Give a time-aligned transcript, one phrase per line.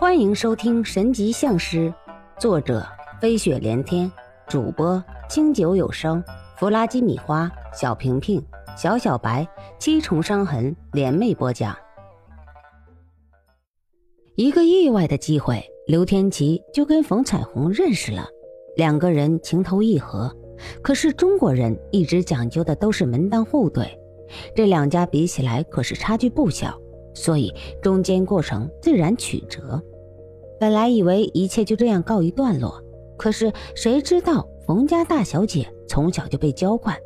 [0.00, 1.92] 欢迎收听《神级相师》，
[2.40, 2.86] 作者
[3.20, 4.08] 飞雪连天，
[4.46, 6.22] 主播清酒有声，
[6.56, 8.40] 弗拉基米花，小平平，
[8.76, 9.44] 小小白，
[9.76, 11.76] 七重伤痕联袂播讲。
[14.36, 18.24] 一个意外的机会，刘天琪就跟冯彩虹认识了，
[18.76, 20.32] 两个人情投意合。
[20.80, 23.98] 可是中国人一直讲究的都是门当户对，
[24.54, 26.80] 这两家比起来可是差距不小。
[27.18, 29.82] 所以中间过程自然曲折，
[30.60, 32.80] 本来以为一切就这样告一段落，
[33.16, 36.96] 可是谁知道冯家大小姐从小就被娇惯，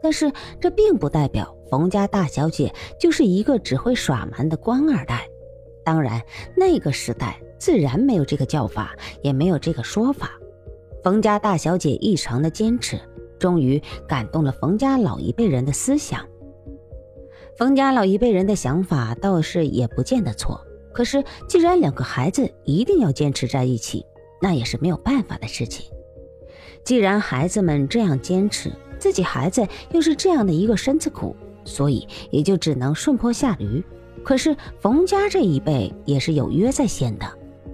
[0.00, 5.28] 但是这并不代表冯家大小姐就是一个只会耍蛮的官二代。
[5.84, 6.22] 当然，
[6.56, 10.30] 那个时代自然没有这个叫法，也没有这个说法。
[11.02, 12.98] 冯家大小姐异常的坚持，
[13.36, 16.24] 终于感动了冯家老一辈人的思想。
[17.56, 20.60] 冯家老一辈人的想法倒是也不见得错，
[20.92, 24.04] 可是既然两个孩子一定要坚持在一起，
[24.42, 25.90] 那也是没有办法的事情。
[26.84, 31.34] 既然孩子们这样坚持，自己孩子又是这样的一个身子骨，
[31.64, 33.82] 所以也就只能顺坡下驴。
[34.22, 37.26] 可是冯家这一辈也是有约在先的，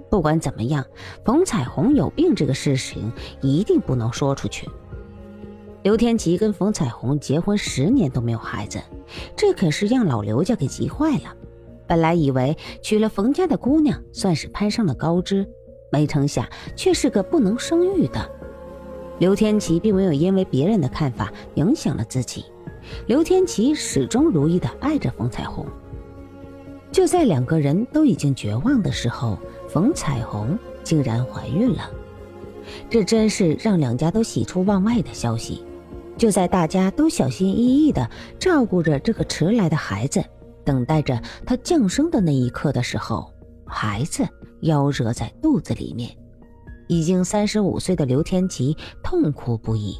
[0.08, 0.86] 不管怎么样，
[1.24, 4.68] 冯彩虹有病这个事情一定不能说出去。
[5.82, 8.80] 刘天琪跟冯彩虹结婚十年都没有孩子，
[9.36, 11.36] 这可是让老刘家给急坏了。
[11.88, 15.44] 本来以为娶了冯家的姑娘算是攀上了高枝，
[15.90, 18.30] 没成想却是个不能生育的。
[19.18, 22.44] 刘天琪并没有因为别人的看法影响了自己，
[23.08, 25.66] 刘天琪始终如一的爱着冯彩虹。
[26.92, 29.36] 就在两个人都已经绝望的时候，
[29.68, 31.90] 冯彩虹竟然怀孕了，
[32.88, 35.64] 这真是让两家都喜出望外的消息。
[36.16, 40.22] 就在大家都小心翼翼地照顾着这个迟来的孩子，
[40.64, 43.32] 等待着他降生的那一刻的时候，
[43.66, 44.26] 孩子
[44.62, 46.10] 夭折在肚子里面。
[46.88, 49.96] 已经三十五岁的刘天琪痛哭不已。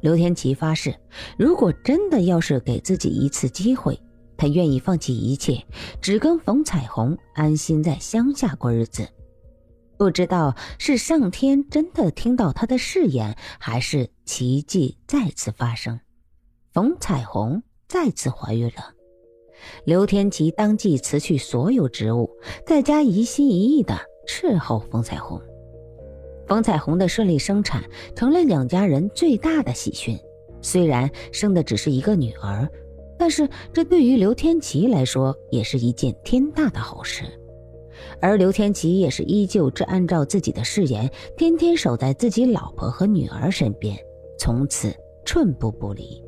[0.00, 0.94] 刘天琪发誓，
[1.36, 4.00] 如果真的要是给自己一次机会，
[4.36, 5.62] 他愿意放弃一切，
[6.00, 9.06] 只跟冯彩虹安心在乡下过日子。
[9.98, 15.98] 不知道是上天真的听到他的誓言，还是奇迹再次发生，
[16.72, 18.94] 冯彩虹再次怀孕了。
[19.84, 22.30] 刘天琪当即辞去所有职务，
[22.64, 23.98] 在家一心一意的
[24.28, 25.42] 伺候冯彩虹。
[26.46, 27.82] 冯彩虹的顺利生产
[28.14, 30.16] 成了两家人最大的喜讯。
[30.62, 32.68] 虽然生的只是一个女儿，
[33.18, 37.24] 但是这对于刘天琪来说也是一件天大的好事。
[38.20, 43.96] 而刘天琪也是依旧只按照自己的誓言，天天守在自己老婆和女儿身边，
[44.38, 44.94] 从此
[45.24, 46.22] 寸步不离。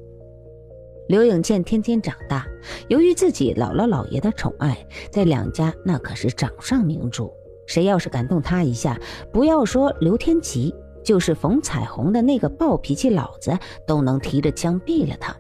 [1.09, 2.47] 刘永倩天天长大，
[2.88, 7.32] 由于自己姥姥姥爷的宠爱，在两家那可是掌上明珠。
[7.66, 9.00] 谁要是敢动她一下，
[9.32, 15.36] 不要说刘天琪，就是冯彩虹的那个暴脾气老子，都能提着枪毙了他。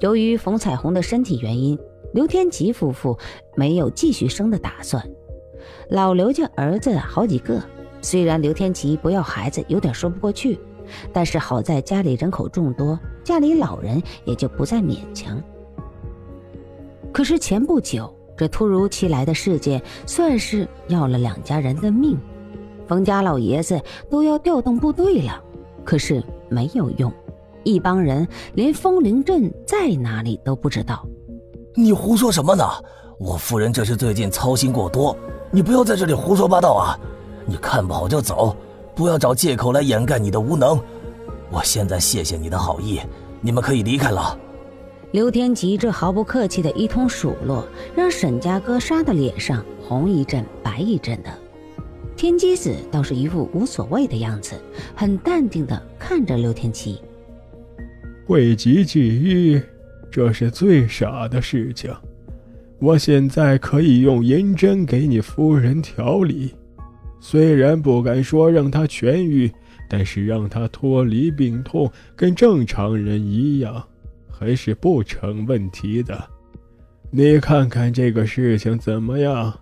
[0.00, 1.78] 由于冯彩虹的身体原因，
[2.12, 3.16] 刘天琪夫妇
[3.54, 5.04] 没有继续生的打算。
[5.90, 7.62] 老刘家儿子好几个，
[8.00, 10.58] 虽然刘天琪不要孩子有点说不过去，
[11.12, 15.42] 但是好在家里人口众多，家里老人也就不再勉强。
[17.12, 22.16] 可是前不久，这突如其来的事件算是要了两家人的命，
[22.86, 25.42] 冯家老爷子都要调动部队了，
[25.84, 27.12] 可是没有用，
[27.64, 31.06] 一帮人连风铃镇在哪里都不知道。
[31.78, 32.64] 你胡说什么呢？
[33.20, 35.16] 我夫人这是最近操心过多。
[35.48, 36.98] 你不要在这里胡说八道啊！
[37.46, 38.56] 你看不好就走，
[38.96, 40.76] 不要找借口来掩盖你的无能。
[41.52, 43.00] 我现在谢谢你的好意，
[43.40, 44.36] 你们可以离开了。
[45.12, 51.30] 刘天吉这毫不客气的一通数落，让沈家哥杀的脸上红一阵白一阵的。
[52.16, 54.60] 天机子倒是一副无所谓的样子，
[54.96, 57.00] 很淡定的看着刘天琪。
[58.26, 59.00] 讳疾忌
[59.54, 59.62] 医，
[60.10, 61.94] 这是最傻的事情。
[62.80, 66.54] 我现在可以用银针给你夫人调理，
[67.20, 69.50] 虽然不敢说让她痊愈，
[69.88, 73.84] 但是让她脱离病痛，跟正常人一样，
[74.30, 76.22] 还是不成问题的。
[77.10, 79.58] 你看看这个事情怎么样？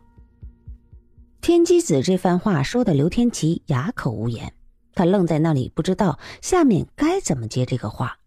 [1.41, 4.53] 天机子这番话说的刘天琪哑口无言，
[4.95, 8.19] 他愣在那里，不知道下面该怎么接这个话。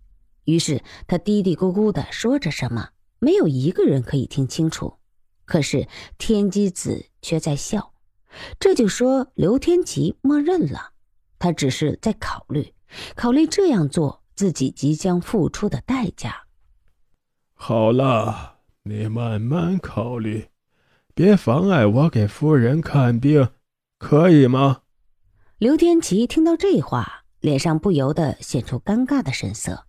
[0.46, 2.90] 于是他嘀嘀咕咕的说着什么。
[3.22, 4.94] 没有一个人可以听清楚，
[5.44, 7.92] 可是天机子却在笑，
[8.58, 10.94] 这就说刘天琪默认了，
[11.38, 12.74] 他只是在考虑，
[13.18, 16.46] 考虑这样做自己即将付出的代价。
[17.56, 20.48] 好了，你慢慢考虑，
[21.14, 23.50] 别妨碍我给夫人看病，
[23.98, 24.84] 可以吗？
[25.58, 29.88] 刘天琪听到这话，脸上不由得显出尴尬的神色。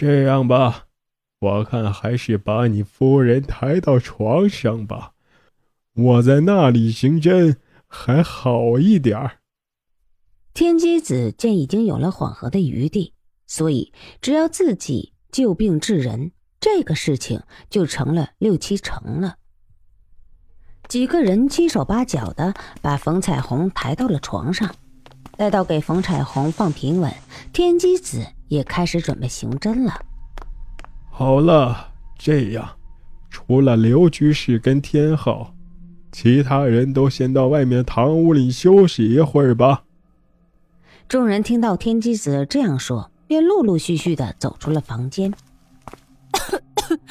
[0.00, 0.86] 这样吧，
[1.40, 5.12] 我看还是把你夫人抬到床上吧，
[5.92, 9.40] 我在那里行针还好一点儿。
[10.54, 13.12] 天机子见已经有了缓和的余地，
[13.46, 13.92] 所以
[14.22, 19.36] 只要自己救病治人，这个事情就成了六七成了。
[20.88, 24.74] 几个人七手八脚的把冯彩虹抬到了床上，
[25.36, 27.12] 待到给冯彩虹放平稳，
[27.52, 29.94] 天机子也开始准备刑侦了。
[31.08, 32.68] 好了，这样，
[33.30, 35.54] 除了刘居士跟天昊，
[36.12, 39.84] 其他人都先到外面堂屋里休息一会儿吧。
[41.08, 45.32] 众人听到天机子这样说，便陆陆续续的走出了房间。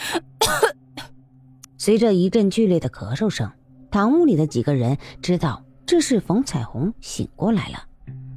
[1.77, 3.51] 随着一阵剧烈的咳嗽声。
[3.92, 7.83] 堂屋里的几个人知道这是冯彩虹醒过来了，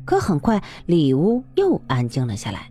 [0.07, 2.71] 可很快里屋又安静了下来。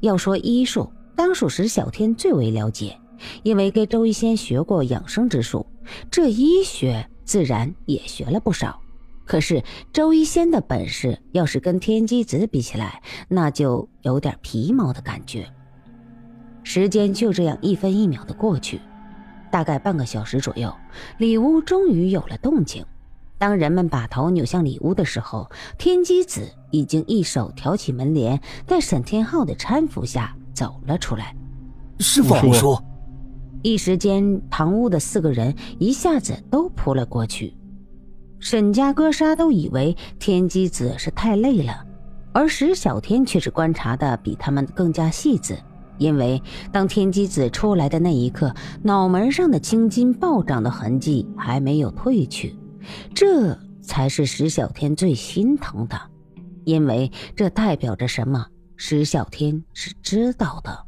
[0.00, 2.98] 要说医术，当属石小天最为了解，
[3.42, 5.66] 因为跟周一仙学过养生之术，
[6.10, 8.80] 这医学自然也学了不少。
[9.24, 9.62] 可是
[9.92, 15.46] 周一仙的本事，要是跟天机子比起来，那就有点皮毛的感觉。
[16.64, 18.80] 时间就这样一分一秒的过去。
[19.50, 20.72] 大概半个小时左右，
[21.18, 22.84] 里屋终于有了动静。
[23.40, 31.34] 当人们把头扭向里屋的时候，天机子已经一手挑起门帘，在沈天浩的搀扶下走了出来。
[32.00, 32.78] 是房叔。
[33.62, 37.56] 一时间，堂屋的四个人一下子都扑了过去。
[38.40, 41.82] 沈家哥仨都以为天机子是太累了，
[42.34, 45.56] 而石小天却是观察的比他们更加细致。
[45.96, 52.54] 因为当天机子出来的那一刻，脑门上的青筋暴涨的痕迹还没有褪去，
[53.14, 56.00] 这才是石小天最心疼的，
[56.64, 58.46] 因为这代表着什么？
[58.76, 60.86] 石小天是知道的。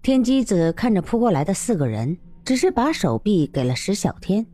[0.00, 4.46] 天机子看着扑过来的四个人，只是把手臂给了石小天，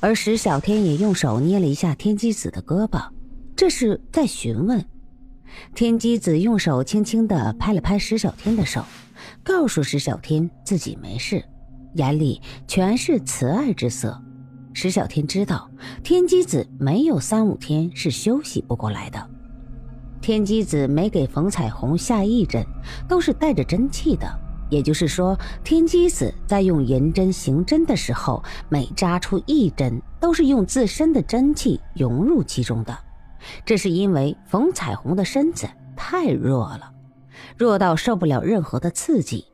[0.00, 3.10] 而石小天也用手捏了一下天机子的胳膊，
[3.54, 4.82] 这是在询问。
[5.74, 8.82] 天机子用手轻轻地拍了拍石小天的手，
[9.42, 11.44] 告诉石小天自己没事，
[11.96, 14.18] 眼里全是慈爱之色。
[14.72, 15.70] 石小天知道
[16.02, 19.30] 天机子没有三五天是休息不过来的。
[20.20, 22.64] 天机子每给冯彩虹下一针，
[23.08, 24.26] 都是带着真气的，
[24.70, 32.96] 也就是说，天机子在用银针行针的时候，每扎出一针，都是用自身的真气融入其中的。
[33.66, 36.92] 这是因为冯彩虹的身子太弱了，
[37.58, 39.44] 弱到受不了任何的刺激。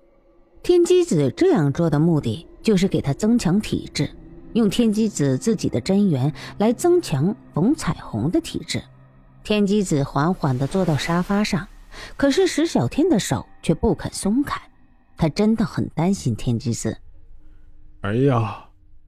[0.62, 4.10] 天机子这样做的目的，就是给他增强体质，
[4.54, 8.82] 用天机子自己的真元来增强冯彩虹的体质。
[9.44, 11.66] 天机子缓缓地坐到沙发上，
[12.16, 14.60] 可是石小天的手却不肯松开，
[15.16, 16.96] 他真的很担心天机子。
[18.02, 18.64] 哎呀，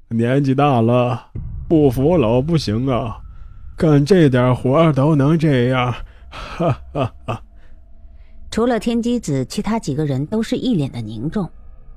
[0.08, 1.30] 年纪大了，
[1.68, 3.18] 不服老不行啊！
[3.76, 5.94] 干这点活都能这样，
[6.30, 7.42] 哈哈哈！
[8.50, 11.48] 除了天机子，其他几个人都是一脸的凝重。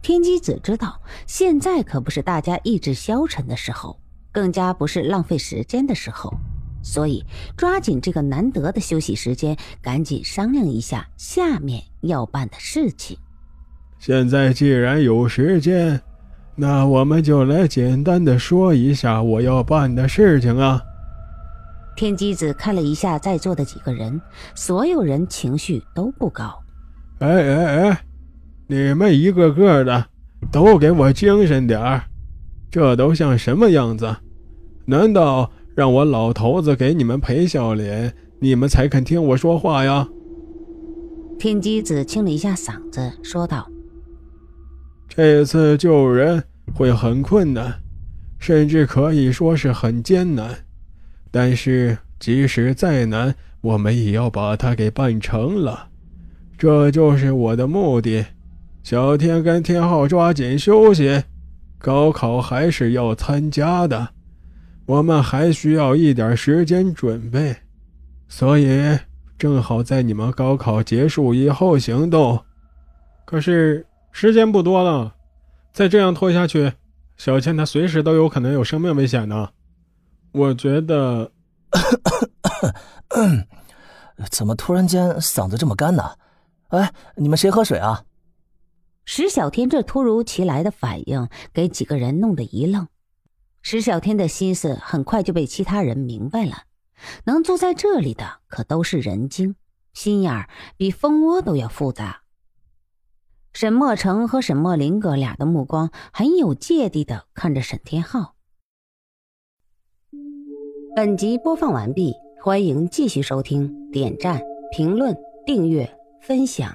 [0.04, 3.98] 天机子知道，现在可不是大家意志消沉的时候，
[4.34, 6.34] 更加不是浪费时间的时候，
[6.84, 13.18] 所以抓紧这个难得的休息时间，赶紧商量一下下面要办的事情。
[13.98, 16.02] 现在既然有时间，
[16.54, 20.82] 那我们就来简单的说一下我要办的事情啊。
[21.96, 24.20] 天机子看了一下在座的几个人，
[24.54, 26.62] 所有人情绪都不高。
[27.20, 28.06] 哎哎哎，
[28.68, 30.06] 你们一个个的
[30.52, 32.04] 都给我精神点儿！
[32.72, 34.16] 这都像什么样子？
[34.86, 40.08] 难道让我老头子给你们赔笑脸，你们才肯听我说话呀？
[41.38, 43.68] 天机子清了一下嗓子，说道
[45.10, 46.44] ：“这次救人
[46.74, 47.82] 会很困难，
[48.40, 50.56] 甚至可以说是很艰难。”
[51.30, 55.90] 但是，即使再难，我们也要把它给办成了。
[56.58, 58.26] 这就是我的目的。
[58.84, 61.24] 小天跟天昊抓紧休息，
[61.80, 64.10] 高考还是要参加的，
[64.86, 67.56] 我们还需要一点时间准备，
[68.28, 69.00] 所以
[69.38, 72.44] 正好在你们高考结束以后行动。
[73.24, 75.16] 可是时间不多了，
[75.72, 76.74] 再这样拖下去，
[77.16, 79.50] 小倩她随时都有可能有生命危险呢。
[80.34, 81.32] 我觉得，
[84.30, 86.04] 怎么突然间嗓子这么干呢？
[86.68, 88.04] 哎，你们谁喝水啊？
[89.06, 92.88] 石小天这突如其来的反应给几个人弄得一愣，
[93.62, 96.64] 石小天的心思很快就被其他人明白了。
[97.26, 99.56] 能坐在这里的可都是人精，
[99.94, 102.22] 心眼儿比蜂窝都要复杂。
[103.52, 108.36] 沈墨成和沈墨林哥俩的目光很有芥蒂的看着沈天浩。
[110.96, 114.42] 本集播放完毕，欢迎继续收听，点赞、
[114.72, 116.74] 评论、订阅、分享。